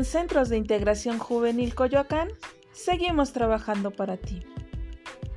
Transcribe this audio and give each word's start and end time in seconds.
en 0.00 0.06
Centros 0.06 0.48
de 0.48 0.56
Integración 0.56 1.18
Juvenil 1.18 1.74
Coyoacán 1.74 2.28
seguimos 2.72 3.34
trabajando 3.34 3.90
para 3.90 4.16
ti. 4.16 4.40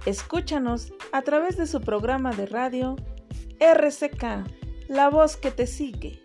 Escúchanos 0.05 0.93
a 1.11 1.21
través 1.21 1.57
de 1.57 1.67
su 1.67 1.81
programa 1.81 2.31
de 2.31 2.45
radio 2.45 2.95
RCK, 3.59 4.47
la 4.87 5.09
voz 5.09 5.35
que 5.35 5.51
te 5.51 5.67
sigue. 5.67 6.23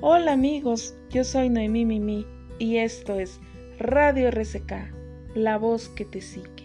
Hola 0.00 0.32
amigos, 0.32 0.96
yo 1.10 1.22
soy 1.22 1.48
Noemí 1.48 1.84
Mimi 1.84 2.26
y 2.58 2.78
esto 2.78 3.14
es 3.14 3.38
Radio 3.80 4.26
RCK, 4.32 4.72
la 5.36 5.56
voz 5.56 5.88
que 5.88 6.04
te 6.04 6.20
sigue. 6.20 6.64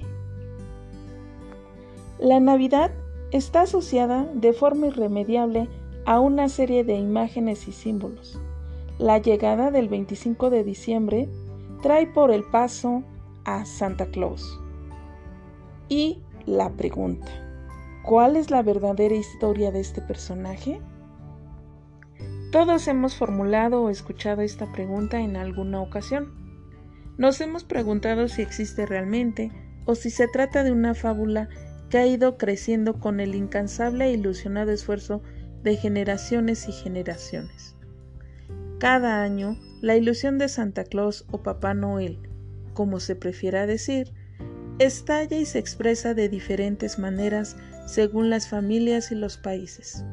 La 2.18 2.40
Navidad 2.40 2.90
está 3.30 3.62
asociada 3.62 4.26
de 4.34 4.52
forma 4.52 4.88
irremediable 4.88 5.70
a 6.06 6.20
una 6.20 6.50
serie 6.50 6.84
de 6.84 6.96
imágenes 6.96 7.68
y 7.68 7.72
símbolos. 7.72 8.42
La 8.98 9.20
llegada 9.20 9.70
del 9.70 9.90
25 9.90 10.50
de 10.50 10.64
diciembre 10.64 11.30
trae 11.84 12.08
por 12.08 12.32
el 12.32 12.46
paso 12.46 13.04
a 13.46 13.64
Santa 13.66 14.08
Claus. 14.08 14.60
Y 15.90 16.24
la 16.48 16.72
pregunta, 16.72 17.28
¿cuál 18.04 18.38
es 18.38 18.50
la 18.50 18.64
verdadera 18.64 19.14
historia 19.14 19.72
de 19.72 19.82
este 19.82 20.02
personaje? 20.02 20.82
Todos 22.52 22.88
hemos 22.88 23.16
formulado 23.16 23.84
o 23.84 23.92
escuchado 23.92 24.42
esta 24.42 24.72
pregunta 24.72 25.22
en 25.22 25.36
alguna 25.36 25.80
ocasión. 25.80 26.43
Nos 27.18 27.40
hemos 27.42 27.64
preguntado 27.64 28.28
si 28.28 28.42
existe 28.42 28.86
realmente 28.86 29.52
o 29.86 29.96
si 29.96 30.10
se 30.10 30.28
trata 30.28 30.64
de 30.64 30.72
una 30.72 30.96
fábula 30.96 31.50
que 31.90 31.98
ha 32.00 32.08
ido 32.08 32.38
creciendo 32.38 33.00
con 33.00 33.20
el 33.20 33.36
incansable 33.36 34.06
e 34.06 34.14
ilusionado 34.14 34.72
esfuerzo 34.72 35.22
de 35.62 35.78
generaciones 35.78 36.68
y 36.68 36.72
generaciones. 36.72 37.76
Cada 38.80 39.22
año, 39.22 39.58
la 39.82 39.96
ilusión 39.96 40.38
de 40.38 40.50
Santa 40.50 40.84
Claus 40.84 41.26
o 41.32 41.44
Papá 41.44 41.74
Noel, 41.74 42.20
como 42.74 43.00
se 43.00 43.16
prefiera 43.16 43.68
decir, 43.68 44.12
estalla 44.80 45.38
y 45.38 45.46
se 45.46 45.60
expresa 45.60 46.14
de 46.14 46.30
diferentes 46.30 46.98
maneras 46.98 47.56
según 47.86 48.30
las 48.30 48.50
familias 48.50 49.12
y 49.12 49.16
los 49.16 49.38
países. 49.38 50.04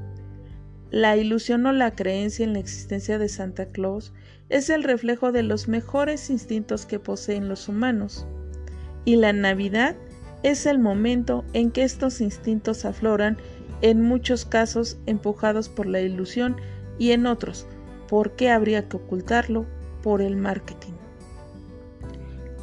La 0.91 1.17
ilusión 1.17 1.67
o 1.67 1.73
la 1.73 1.93
creencia 1.93 2.45
en 2.45 2.53
la 2.53 2.59
existencia 2.59 3.19
de 3.19 3.29
Santa 3.29 3.67
Claus 3.67 4.13
es 4.49 4.71
el 4.71 4.83
reflejo 4.83 5.31
de 5.31 5.45
los 5.45 5.69
mejores 5.69 6.31
instintos 6.31 6.85
que 6.85 6.99
poseen 6.99 7.49
los 7.49 7.69
humanos, 7.69 8.27
y 9.05 9.17
la 9.17 9.33
Navidad 9.33 9.95
es 10.43 10.67
el 10.67 10.79
momento 10.79 11.45
en 11.53 11.71
que 11.71 11.85
estos 11.85 12.21
instintos 12.21 12.85
afloran, 12.85 13.39
en 13.83 14.03
muchos 14.03 14.45
casos 14.45 14.99
empujados 15.07 15.69
por 15.69 15.87
la 15.87 16.01
ilusión 16.01 16.57
y 16.99 17.13
en 17.13 17.27
otros, 17.27 17.67
¿por 18.09 18.33
qué 18.33 18.51
habría 18.51 18.89
que 18.89 18.97
ocultarlo? 18.97 19.67
Por 20.03 20.21
el 20.23 20.37
marketing. 20.37 20.93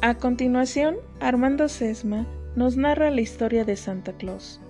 A 0.00 0.14
continuación, 0.14 0.96
Armando 1.18 1.68
Sesma 1.68 2.26
nos 2.54 2.76
narra 2.76 3.10
la 3.10 3.20
historia 3.20 3.64
de 3.64 3.76
Santa 3.76 4.12
Claus. 4.12 4.60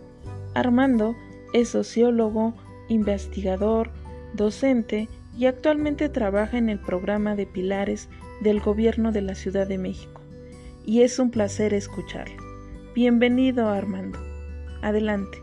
Armando 0.55 1.15
es 1.53 1.71
sociólogo, 1.71 2.55
investigador, 2.89 3.91
docente 4.35 5.09
y 5.37 5.47
actualmente 5.47 6.09
trabaja 6.09 6.59
en 6.59 6.69
el 6.69 6.79
programa 6.79 7.37
de 7.37 7.47
Pilares 7.47 8.09
del 8.41 8.61
Gobierno 8.61 9.13
de 9.13 9.23
la 9.23 9.35
Ciudad 9.35 9.67
de 9.67 9.79
México. 9.79 10.21
Y 10.85 11.03
es 11.03 11.19
un 11.19 11.31
placer 11.31 11.75
escucharlo. 11.75 12.43
Bienvenido 12.95 13.69
Armando. 13.69 14.19
Adelante. 14.83 15.39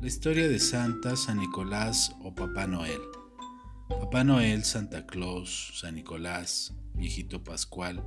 La 0.00 0.06
historia 0.06 0.48
de 0.48 0.58
Santa, 0.58 1.16
San 1.16 1.38
Nicolás 1.38 2.14
o 2.22 2.34
Papá 2.34 2.66
Noel. 2.66 3.00
Papá 4.10 4.24
Noel, 4.24 4.64
Santa 4.64 5.06
Claus, 5.06 5.70
San 5.76 5.94
Nicolás, 5.94 6.74
Viejito 6.94 7.44
Pascual, 7.44 8.02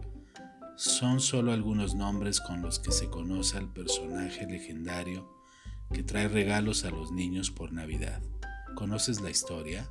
son 0.76 1.22
solo 1.22 1.54
algunos 1.54 1.96
nombres 1.96 2.42
con 2.42 2.62
los 2.62 2.78
que 2.78 2.92
se 2.92 3.10
conoce 3.10 3.58
al 3.58 3.72
personaje 3.72 4.46
legendario 4.46 5.34
que 5.94 6.04
trae 6.04 6.28
regalos 6.28 6.84
a 6.84 6.92
los 6.92 7.14
niños 7.14 7.52
por 7.52 7.72
Navidad. 7.72 8.22
¿Conoces 8.76 9.22
la 9.22 9.30
historia? 9.30 9.90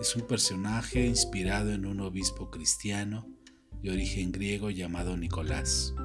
Es 0.00 0.14
un 0.14 0.22
personaje 0.22 1.04
inspirado 1.04 1.72
en 1.72 1.84
un 1.84 1.98
obispo 1.98 2.48
cristiano 2.52 3.26
de 3.82 3.90
origen 3.90 4.30
griego 4.30 4.70
llamado 4.70 5.16
Nicolás, 5.16 5.96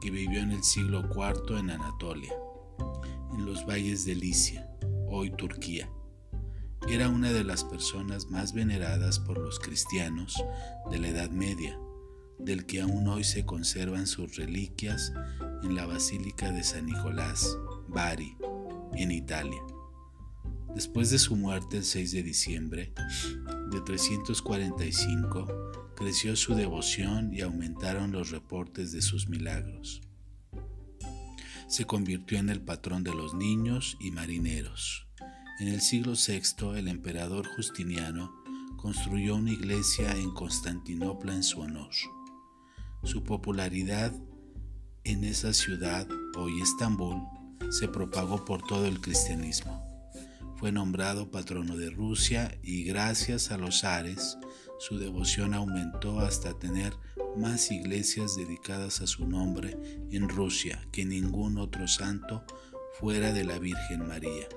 que 0.00 0.12
vivió 0.12 0.38
en 0.38 0.52
el 0.52 0.62
siglo 0.62 1.02
IV 1.12 1.58
en 1.58 1.70
Anatolia, 1.70 2.32
en 3.32 3.44
los 3.44 3.66
valles 3.66 4.04
de 4.04 4.14
Licia, 4.14 4.70
hoy 5.08 5.32
Turquía. 5.32 5.90
Era 6.88 7.08
una 7.08 7.32
de 7.32 7.44
las 7.44 7.64
personas 7.64 8.30
más 8.30 8.52
veneradas 8.52 9.18
por 9.18 9.38
los 9.38 9.60
cristianos 9.60 10.42
de 10.90 10.98
la 10.98 11.08
Edad 11.08 11.30
Media, 11.30 11.78
del 12.38 12.66
que 12.66 12.80
aún 12.80 13.06
hoy 13.06 13.24
se 13.24 13.44
conservan 13.44 14.06
sus 14.06 14.36
reliquias 14.36 15.12
en 15.62 15.74
la 15.74 15.86
Basílica 15.86 16.50
de 16.50 16.64
San 16.64 16.86
Nicolás, 16.86 17.56
Bari, 17.88 18.36
en 18.94 19.10
Italia. 19.10 19.60
Después 20.74 21.10
de 21.10 21.18
su 21.18 21.36
muerte 21.36 21.78
el 21.78 21.84
6 21.84 22.12
de 22.12 22.22
diciembre 22.22 22.94
de 23.70 23.80
345, 23.82 25.94
creció 25.96 26.34
su 26.34 26.54
devoción 26.54 27.34
y 27.34 27.42
aumentaron 27.42 28.12
los 28.12 28.30
reportes 28.30 28.92
de 28.92 29.02
sus 29.02 29.28
milagros. 29.28 30.00
Se 31.68 31.84
convirtió 31.84 32.38
en 32.38 32.48
el 32.48 32.62
patrón 32.62 33.04
de 33.04 33.14
los 33.14 33.34
niños 33.34 33.98
y 34.00 34.10
marineros. 34.10 35.06
En 35.60 35.68
el 35.68 35.82
siglo 35.82 36.14
VI, 36.14 36.78
el 36.78 36.88
emperador 36.88 37.46
Justiniano 37.46 38.32
construyó 38.78 39.36
una 39.36 39.50
iglesia 39.50 40.10
en 40.16 40.30
Constantinopla 40.30 41.34
en 41.34 41.42
su 41.42 41.60
honor. 41.60 41.90
Su 43.04 43.22
popularidad 43.24 44.10
en 45.04 45.22
esa 45.22 45.52
ciudad, 45.52 46.08
hoy 46.34 46.62
Estambul, 46.62 47.20
se 47.68 47.88
propagó 47.88 48.42
por 48.46 48.66
todo 48.66 48.86
el 48.86 49.02
cristianismo. 49.02 49.86
Fue 50.56 50.72
nombrado 50.72 51.30
patrono 51.30 51.76
de 51.76 51.90
Rusia 51.90 52.58
y 52.62 52.84
gracias 52.84 53.50
a 53.50 53.58
los 53.58 53.84
Ares, 53.84 54.38
su 54.78 54.98
devoción 54.98 55.52
aumentó 55.52 56.20
hasta 56.20 56.58
tener 56.58 56.94
más 57.36 57.70
iglesias 57.70 58.34
dedicadas 58.34 59.02
a 59.02 59.06
su 59.06 59.26
nombre 59.26 59.76
en 60.10 60.26
Rusia 60.30 60.80
que 60.90 61.04
ningún 61.04 61.58
otro 61.58 61.86
santo 61.86 62.46
fuera 62.98 63.34
de 63.34 63.44
la 63.44 63.58
Virgen 63.58 64.08
María. 64.08 64.48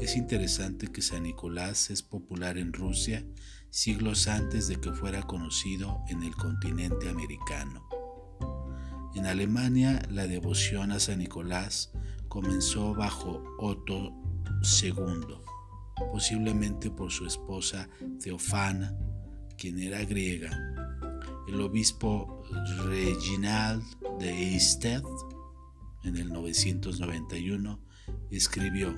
Es 0.00 0.16
interesante 0.16 0.88
que 0.88 1.02
San 1.02 1.22
Nicolás 1.22 1.90
es 1.90 2.02
popular 2.02 2.58
en 2.58 2.72
Rusia 2.72 3.24
siglos 3.70 4.26
antes 4.26 4.66
de 4.66 4.80
que 4.80 4.92
fuera 4.92 5.22
conocido 5.22 6.02
en 6.08 6.22
el 6.22 6.34
continente 6.34 7.08
americano. 7.08 7.88
En 9.14 9.26
Alemania 9.26 10.00
la 10.10 10.26
devoción 10.26 10.90
a 10.90 10.98
San 10.98 11.18
Nicolás 11.18 11.92
comenzó 12.28 12.94
bajo 12.94 13.42
Otto 13.58 14.12
II, 14.82 15.36
posiblemente 16.12 16.90
por 16.90 17.12
su 17.12 17.26
esposa 17.26 17.88
Teofana, 18.20 18.96
quien 19.56 19.78
era 19.78 20.04
griega. 20.04 20.50
El 21.46 21.60
obispo 21.60 22.42
Reginald 22.84 23.84
de 24.18 24.30
Eistedt, 24.30 25.04
en 26.04 26.16
el 26.16 26.32
991, 26.32 27.80
escribió, 28.30 28.94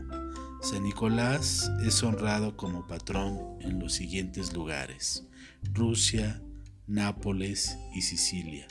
San 0.61 0.83
Nicolás 0.83 1.71
es 1.83 2.03
honrado 2.03 2.57
como 2.57 2.87
patrón 2.87 3.39
en 3.61 3.79
los 3.79 3.95
siguientes 3.95 4.53
lugares, 4.53 5.27
Rusia, 5.73 6.43
Nápoles 6.87 7.79
y 7.95 8.03
Sicilia, 8.03 8.67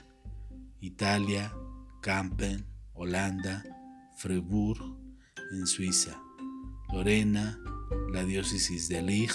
Italia, 0.82 1.54
Kampen, 2.02 2.66
Holanda, 2.94 3.64
Freiburg 4.18 4.82
en 5.52 5.66
Suiza, 5.66 6.22
Lorena, 6.92 7.60
la 8.12 8.24
diócesis 8.24 8.88
de 8.88 9.02
Lig 9.02 9.32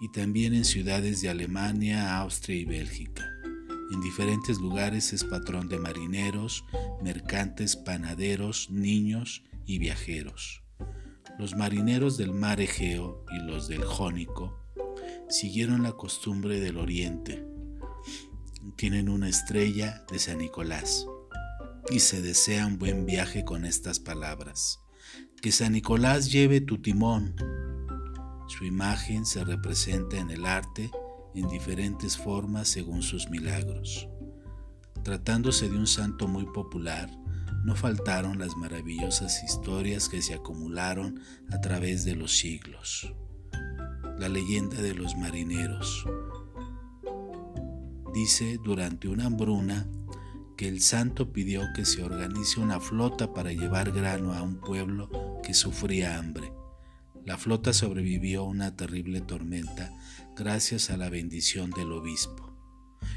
y 0.00 0.10
también 0.10 0.52
en 0.52 0.64
ciudades 0.64 1.22
de 1.22 1.30
Alemania, 1.30 2.18
Austria 2.18 2.56
y 2.56 2.64
Bélgica. 2.64 3.24
En 3.92 4.00
diferentes 4.00 4.58
lugares 4.58 5.12
es 5.12 5.24
patrón 5.24 5.68
de 5.68 5.78
marineros, 5.78 6.64
mercantes, 7.02 7.76
panaderos, 7.76 8.68
niños 8.70 9.44
y 9.66 9.78
viajeros. 9.78 10.62
Los 11.38 11.54
marineros 11.54 12.16
del 12.16 12.32
mar 12.32 12.60
Egeo 12.60 13.24
y 13.30 13.44
los 13.44 13.68
del 13.68 13.84
Jónico 13.84 14.58
siguieron 15.28 15.82
la 15.82 15.92
costumbre 15.92 16.60
del 16.60 16.78
oriente. 16.78 17.46
Tienen 18.76 19.08
una 19.08 19.28
estrella 19.28 20.04
de 20.10 20.18
San 20.18 20.38
Nicolás. 20.38 21.06
y 21.88 22.00
se 22.00 22.20
desea 22.20 22.66
un 22.66 22.78
buen 22.78 23.06
viaje 23.06 23.44
con 23.44 23.64
estas 23.64 24.00
palabras. 24.00 24.80
Que 25.40 25.52
San 25.52 25.72
Nicolás 25.72 26.32
lleve 26.32 26.60
tu 26.60 26.82
timón. 26.82 27.36
Su 28.48 28.64
imagen 28.64 29.24
se 29.24 29.44
representa 29.44 30.18
en 30.18 30.30
el 30.30 30.46
arte 30.46 30.90
en 31.36 31.46
diferentes 31.48 32.16
formas 32.16 32.66
según 32.66 33.02
sus 33.02 33.30
milagros. 33.30 34.08
Tratándose 35.04 35.68
de 35.68 35.76
un 35.76 35.86
santo 35.86 36.26
muy 36.26 36.46
popular, 36.46 37.08
no 37.64 37.74
faltaron 37.74 38.38
las 38.38 38.56
maravillosas 38.56 39.42
historias 39.42 40.08
que 40.08 40.22
se 40.22 40.34
acumularon 40.34 41.20
a 41.50 41.60
través 41.60 42.04
de 42.04 42.14
los 42.14 42.36
siglos. 42.36 43.12
La 44.18 44.28
leyenda 44.28 44.80
de 44.80 44.94
los 44.94 45.16
marineros. 45.16 46.06
Dice 48.14 48.58
durante 48.64 49.08
una 49.08 49.26
hambruna 49.26 49.86
que 50.56 50.68
el 50.68 50.80
santo 50.80 51.32
pidió 51.32 51.62
que 51.74 51.84
se 51.84 52.02
organice 52.02 52.60
una 52.60 52.80
flota 52.80 53.34
para 53.34 53.52
llevar 53.52 53.92
grano 53.92 54.32
a 54.32 54.42
un 54.42 54.60
pueblo 54.60 55.40
que 55.42 55.52
sufría 55.52 56.18
hambre. 56.18 56.52
La 57.26 57.36
flota 57.36 57.72
sobrevivió 57.72 58.42
a 58.42 58.44
una 58.44 58.76
terrible 58.76 59.20
tormenta 59.20 59.92
gracias 60.36 60.90
a 60.90 60.96
la 60.96 61.10
bendición 61.10 61.70
del 61.70 61.92
obispo. 61.92 62.56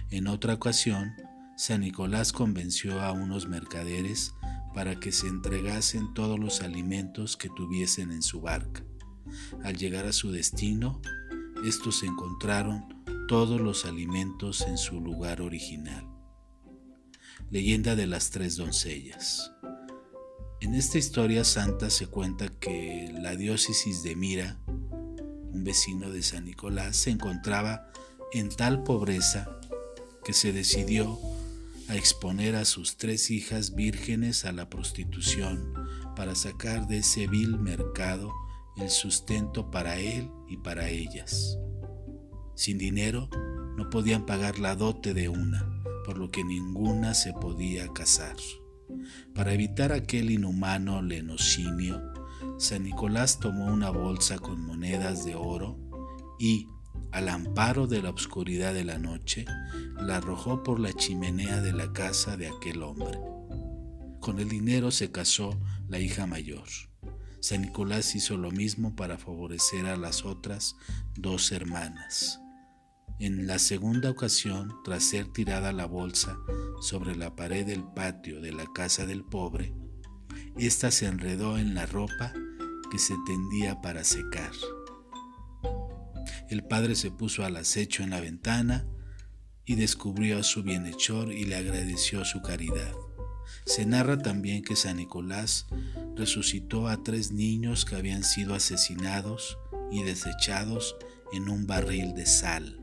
En 0.09 0.27
otra 0.27 0.55
ocasión, 0.55 1.13
San 1.59 1.81
Nicolás 1.81 2.31
convenció 2.31 3.01
a 3.01 3.11
unos 3.11 3.49
mercaderes 3.49 4.33
para 4.73 4.97
que 4.97 5.11
se 5.11 5.27
entregasen 5.27 6.13
todos 6.13 6.39
los 6.39 6.61
alimentos 6.61 7.35
que 7.35 7.49
tuviesen 7.49 8.11
en 8.11 8.21
su 8.21 8.39
barca. 8.39 8.81
Al 9.65 9.75
llegar 9.75 10.05
a 10.05 10.13
su 10.13 10.31
destino, 10.31 11.01
estos 11.65 12.03
encontraron 12.03 13.03
todos 13.27 13.59
los 13.59 13.83
alimentos 13.83 14.61
en 14.61 14.77
su 14.77 15.01
lugar 15.01 15.41
original. 15.41 16.07
Leyenda 17.51 17.97
de 17.97 18.07
las 18.07 18.29
tres 18.29 18.55
doncellas. 18.55 19.51
En 20.61 20.73
esta 20.73 20.97
historia 20.97 21.43
santa 21.43 21.89
se 21.89 22.07
cuenta 22.07 22.47
que 22.47 23.13
la 23.19 23.35
diócesis 23.35 24.01
de 24.01 24.15
Mira, 24.15 24.61
un 24.65 25.65
vecino 25.65 26.09
de 26.09 26.23
San 26.23 26.45
Nicolás, 26.45 26.95
se 26.95 27.09
encontraba 27.09 27.91
en 28.31 28.47
tal 28.47 28.83
pobreza 28.83 29.59
que 30.23 30.31
se 30.31 30.53
decidió 30.53 31.19
a 31.89 31.95
exponer 31.95 32.55
a 32.55 32.65
sus 32.65 32.97
tres 32.97 33.31
hijas 33.31 33.73
vírgenes 33.73 34.45
a 34.45 34.51
la 34.51 34.69
prostitución 34.69 35.73
para 36.15 36.35
sacar 36.35 36.87
de 36.87 36.99
ese 36.99 37.27
vil 37.27 37.57
mercado 37.57 38.31
el 38.77 38.89
sustento 38.89 39.71
para 39.71 39.97
él 39.97 40.29
y 40.47 40.57
para 40.57 40.89
ellas. 40.89 41.57
Sin 42.55 42.77
dinero 42.77 43.29
no 43.75 43.89
podían 43.89 44.25
pagar 44.25 44.59
la 44.59 44.75
dote 44.75 45.13
de 45.13 45.29
una, 45.29 45.81
por 46.05 46.17
lo 46.17 46.29
que 46.29 46.43
ninguna 46.43 47.13
se 47.13 47.33
podía 47.33 47.87
casar. 47.89 48.35
Para 49.33 49.53
evitar 49.53 49.91
aquel 49.91 50.29
inhumano 50.29 51.01
lenocinio, 51.01 52.01
San 52.57 52.83
Nicolás 52.83 53.39
tomó 53.39 53.65
una 53.65 53.89
bolsa 53.89 54.37
con 54.37 54.61
monedas 54.61 55.25
de 55.25 55.35
oro 55.35 55.79
y, 56.37 56.67
al 57.11 57.29
amparo 57.29 57.87
de 57.87 58.01
la 58.01 58.11
oscuridad 58.11 58.73
de 58.73 58.83
la 58.83 58.97
noche, 58.97 59.45
la 59.99 60.17
arrojó 60.17 60.63
por 60.63 60.79
la 60.79 60.93
chimenea 60.93 61.61
de 61.61 61.73
la 61.73 61.91
casa 61.91 62.37
de 62.37 62.47
aquel 62.47 62.83
hombre. 62.83 63.19
Con 64.19 64.39
el 64.39 64.49
dinero 64.49 64.91
se 64.91 65.11
casó 65.11 65.59
la 65.87 65.99
hija 65.99 66.27
mayor. 66.27 66.67
San 67.41 67.61
Nicolás 67.61 68.15
hizo 68.15 68.37
lo 68.37 68.51
mismo 68.51 68.95
para 68.95 69.17
favorecer 69.17 69.85
a 69.85 69.95
las 69.95 70.25
otras 70.25 70.75
dos 71.15 71.51
hermanas. 71.51 72.39
En 73.19 73.47
la 73.47 73.59
segunda 73.59 74.09
ocasión, 74.09 74.73
tras 74.83 75.03
ser 75.03 75.27
tirada 75.31 75.73
la 75.73 75.85
bolsa 75.85 76.37
sobre 76.81 77.15
la 77.15 77.35
pared 77.35 77.65
del 77.65 77.83
patio 77.83 78.39
de 78.39 78.51
la 78.51 78.65
casa 78.73 79.05
del 79.05 79.23
pobre, 79.23 79.73
ésta 80.57 80.91
se 80.91 81.05
enredó 81.05 81.57
en 81.57 81.75
la 81.75 81.85
ropa 81.85 82.33
que 82.91 82.99
se 82.99 83.15
tendía 83.25 83.81
para 83.81 84.03
secar. 84.03 84.51
El 86.49 86.63
padre 86.63 86.95
se 86.95 87.11
puso 87.11 87.45
al 87.45 87.57
acecho 87.57 88.01
en 88.01 88.09
la 88.09 88.19
ventana 88.19 88.87
y 89.65 89.75
descubrió 89.75 90.39
a 90.39 90.43
su 90.43 90.63
bienhechor 90.63 91.31
y 91.31 91.45
le 91.45 91.55
agradeció 91.55 92.25
su 92.25 92.41
caridad. 92.41 92.91
Se 93.65 93.85
narra 93.85 94.17
también 94.17 94.63
que 94.63 94.75
San 94.75 94.97
Nicolás 94.97 95.67
resucitó 96.15 96.87
a 96.87 97.03
tres 97.03 97.31
niños 97.31 97.85
que 97.85 97.95
habían 97.95 98.23
sido 98.23 98.55
asesinados 98.55 99.59
y 99.91 100.01
desechados 100.01 100.95
en 101.33 101.49
un 101.49 101.67
barril 101.67 102.15
de 102.15 102.25
sal. 102.25 102.81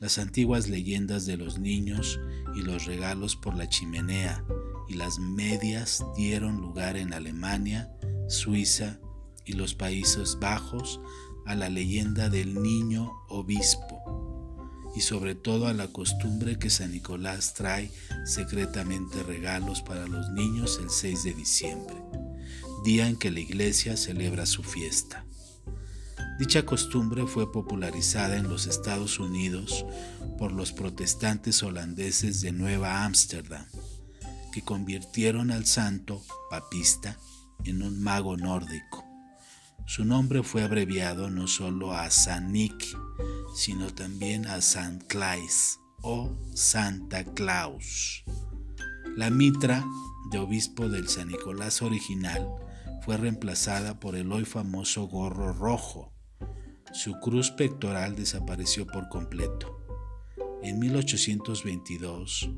Las 0.00 0.18
antiguas 0.18 0.68
leyendas 0.68 1.26
de 1.26 1.36
los 1.36 1.58
niños 1.58 2.18
y 2.54 2.62
los 2.62 2.86
regalos 2.86 3.36
por 3.36 3.54
la 3.54 3.68
chimenea 3.68 4.42
y 4.88 4.94
las 4.94 5.18
medias 5.18 6.02
dieron 6.16 6.62
lugar 6.62 6.96
en 6.96 7.12
Alemania, 7.12 7.90
Suiza 8.28 9.00
y 9.44 9.52
los 9.52 9.74
Países 9.74 10.38
Bajos 10.40 11.00
a 11.46 11.54
la 11.54 11.68
leyenda 11.68 12.28
del 12.28 12.60
niño 12.60 13.12
obispo 13.28 14.02
y 14.96 15.00
sobre 15.00 15.34
todo 15.34 15.68
a 15.68 15.74
la 15.74 15.88
costumbre 15.88 16.58
que 16.58 16.70
San 16.70 16.92
Nicolás 16.92 17.54
trae 17.54 17.90
secretamente 18.24 19.22
regalos 19.22 19.82
para 19.82 20.06
los 20.06 20.30
niños 20.30 20.80
el 20.82 20.90
6 20.90 21.22
de 21.22 21.34
diciembre, 21.34 21.96
día 22.82 23.06
en 23.06 23.16
que 23.16 23.30
la 23.30 23.40
iglesia 23.40 23.96
celebra 23.96 24.46
su 24.46 24.62
fiesta. 24.62 25.26
Dicha 26.38 26.64
costumbre 26.64 27.26
fue 27.26 27.52
popularizada 27.52 28.36
en 28.36 28.48
los 28.48 28.66
Estados 28.66 29.18
Unidos 29.18 29.86
por 30.38 30.52
los 30.52 30.72
protestantes 30.72 31.62
holandeses 31.62 32.40
de 32.40 32.52
Nueva 32.52 33.04
Ámsterdam, 33.04 33.66
que 34.52 34.62
convirtieron 34.62 35.50
al 35.50 35.66
santo 35.66 36.22
papista 36.50 37.18
en 37.64 37.82
un 37.82 38.02
mago 38.02 38.36
nórdico 38.36 39.05
su 39.86 40.04
nombre 40.04 40.42
fue 40.42 40.62
abreviado 40.62 41.30
no 41.30 41.46
solo 41.46 41.92
a 41.92 42.10
San 42.10 42.52
Nick, 42.52 42.84
sino 43.54 43.94
también 43.94 44.46
a 44.46 44.60
San 44.60 44.98
Claus 44.98 45.78
o 46.02 46.36
Santa 46.54 47.24
Claus. 47.24 48.24
La 49.16 49.30
mitra 49.30 49.84
de 50.32 50.38
obispo 50.38 50.88
del 50.88 51.08
San 51.08 51.28
Nicolás 51.28 51.82
original 51.82 52.48
fue 53.02 53.16
reemplazada 53.16 54.00
por 54.00 54.16
el 54.16 54.32
hoy 54.32 54.44
famoso 54.44 55.06
gorro 55.06 55.52
rojo. 55.52 56.12
Su 56.92 57.20
cruz 57.20 57.52
pectoral 57.52 58.16
desapareció 58.16 58.86
por 58.86 59.08
completo. 59.08 59.86
En 60.62 60.80
1822 60.80 62.50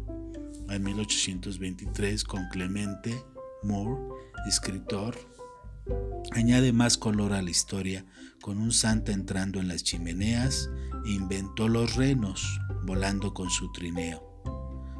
a 0.68 0.78
1823, 0.78 2.24
con 2.24 2.48
Clemente 2.48 3.22
Moore, 3.62 4.00
escritor, 4.48 5.37
Añade 6.32 6.72
más 6.72 6.98
color 6.98 7.32
a 7.32 7.42
la 7.42 7.50
historia 7.50 8.04
con 8.40 8.58
un 8.58 8.72
santa 8.72 9.12
entrando 9.12 9.60
en 9.60 9.68
las 9.68 9.82
chimeneas 9.82 10.70
e 11.06 11.10
inventó 11.10 11.68
los 11.68 11.96
renos 11.96 12.60
volando 12.84 13.34
con 13.34 13.50
su 13.50 13.72
trineo. 13.72 14.24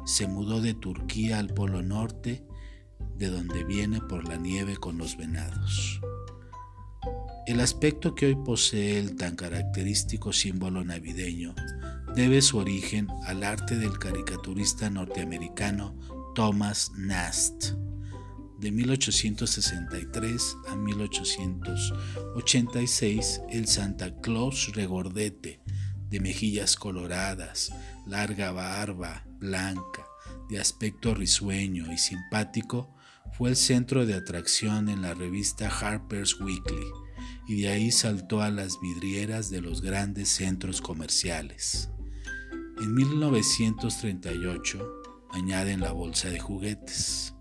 Se 0.05 0.27
mudó 0.27 0.61
de 0.61 0.73
Turquía 0.73 1.39
al 1.39 1.53
Polo 1.53 1.81
Norte, 1.81 2.45
de 3.15 3.27
donde 3.27 3.63
viene 3.63 4.01
por 4.01 4.27
la 4.27 4.37
nieve 4.37 4.77
con 4.77 4.97
los 4.97 5.17
venados. 5.17 6.01
El 7.45 7.59
aspecto 7.61 8.15
que 8.15 8.27
hoy 8.27 8.35
posee 8.35 8.99
el 8.99 9.15
tan 9.15 9.35
característico 9.35 10.33
símbolo 10.33 10.83
navideño 10.83 11.55
debe 12.15 12.41
su 12.41 12.57
origen 12.57 13.07
al 13.25 13.43
arte 13.43 13.77
del 13.77 13.97
caricaturista 13.97 14.89
norteamericano 14.89 15.95
Thomas 16.35 16.91
Nast 16.95 17.73
de 18.59 18.71
1863 18.71 20.57
a 20.67 20.75
1886, 20.75 23.41
el 23.49 23.67
Santa 23.67 24.19
Claus 24.19 24.71
regordete, 24.73 25.61
de 26.09 26.19
mejillas 26.19 26.75
coloradas, 26.75 27.71
larga 28.05 28.51
barba 28.51 29.23
blanca, 29.39 30.05
de 30.49 30.59
aspecto 30.59 31.13
risueño 31.13 31.89
y 31.91 31.97
simpático, 31.97 32.93
fue 33.37 33.51
el 33.51 33.55
centro 33.55 34.05
de 34.05 34.15
atracción 34.15 34.89
en 34.89 35.03
la 35.03 35.13
revista 35.13 35.69
Harper's 35.69 36.41
Weekly 36.41 36.87
y 37.47 37.61
de 37.61 37.69
ahí 37.69 37.91
saltó 37.91 38.41
a 38.41 38.49
las 38.49 38.81
vidrieras 38.81 39.49
de 39.49 39.61
los 39.61 39.81
grandes 39.81 40.27
centros 40.29 40.81
comerciales. 40.81 41.89
En 42.81 42.93
1938 42.93 45.01
añaden 45.31 45.79
la 45.79 45.91
bolsa 45.91 46.29
de 46.29 46.39
juguetes. 46.39 47.35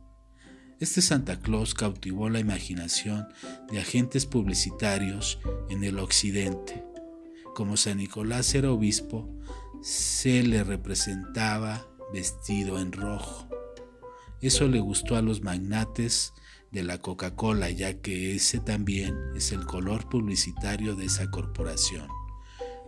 Este 0.81 1.03
Santa 1.03 1.41
Claus 1.41 1.75
cautivó 1.75 2.29
la 2.29 2.39
imaginación 2.39 3.27
de 3.71 3.81
agentes 3.81 4.27
publicitarios 4.27 5.41
en 5.71 5.83
el 5.83 5.99
occidente. 5.99 6.85
Como 7.55 7.77
San 7.77 7.99
Nicolás 7.99 8.55
era 8.55 8.71
obispo, 8.71 9.29
se 9.83 10.43
le 10.43 10.63
representaba 10.63 11.87
vestido 12.13 12.79
en 12.79 12.93
rojo. 12.93 13.49
Eso 14.41 14.69
le 14.69 14.79
gustó 14.79 15.17
a 15.17 15.23
los 15.23 15.43
magnates 15.43 16.33
de 16.71 16.85
la 16.85 16.99
Coca-Cola, 16.99 17.71
ya 17.71 17.95
que 18.01 18.37
ese 18.37 18.61
también 18.61 19.17
es 19.35 19.51
el 19.51 19.67
color 19.67 20.09
publicitario 20.09 20.95
de 20.95 21.07
esa 21.07 21.29
corporación. 21.31 22.07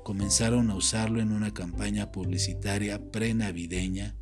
Comenzaron 0.04 0.70
a 0.70 0.76
usarlo 0.76 1.20
en 1.20 1.32
una 1.32 1.52
campaña 1.52 2.12
publicitaria 2.12 3.10
pre-navideña 3.10 4.14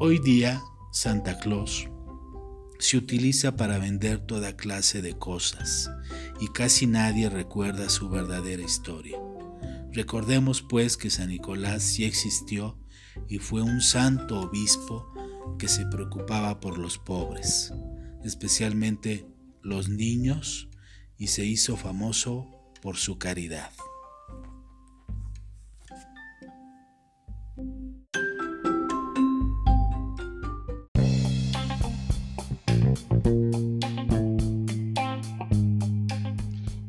Hoy 0.00 0.20
día, 0.20 0.62
Santa 0.90 1.38
Claus 1.38 1.88
se 2.78 2.96
utiliza 2.96 3.56
para 3.56 3.78
vender 3.78 4.20
toda 4.20 4.56
clase 4.56 5.02
de 5.02 5.18
cosas 5.18 5.90
y 6.40 6.48
casi 6.48 6.86
nadie 6.86 7.28
recuerda 7.28 7.88
su 7.90 8.08
verdadera 8.08 8.62
historia. 8.62 9.18
Recordemos 9.92 10.62
pues 10.62 10.96
que 10.96 11.10
San 11.10 11.28
Nicolás 11.28 11.82
sí 11.82 12.04
existió 12.04 12.78
y 13.28 13.38
fue 13.38 13.62
un 13.62 13.80
santo 13.80 14.40
obispo 14.40 15.12
que 15.58 15.68
se 15.68 15.86
preocupaba 15.86 16.60
por 16.60 16.78
los 16.78 16.98
pobres, 16.98 17.72
especialmente 18.24 19.26
los 19.62 19.88
niños, 19.88 20.68
y 21.16 21.28
se 21.28 21.44
hizo 21.44 21.76
famoso 21.76 22.46
por 22.80 22.96
su 22.96 23.18
caridad. 23.18 23.72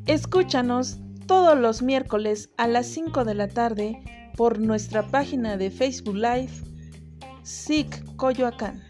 Escúchanos 0.09 0.97
todos 1.27 1.55
los 1.55 1.83
miércoles 1.83 2.49
a 2.57 2.67
las 2.67 2.87
5 2.87 3.25
de 3.25 3.35
la 3.35 3.47
tarde 3.47 4.31
por 4.35 4.57
nuestra 4.57 5.05
página 5.05 5.55
de 5.55 5.69
Facebook 5.69 6.15
Live 6.15 6.49
SIC 7.43 8.15
Coyoacán. 8.15 8.88